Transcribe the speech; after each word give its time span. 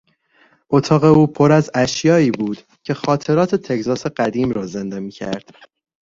اتاق 0.69 1.03
او 1.03 1.27
پر 1.27 1.51
از 1.51 1.71
اشیایی 1.73 2.31
بود 2.31 2.57
که 2.83 2.93
خاطرات 2.93 3.55
تگزاس 3.55 4.05
قدیم 4.07 4.51
را 4.51 4.65
زنده 4.65 4.99
میکرد. 4.99 5.49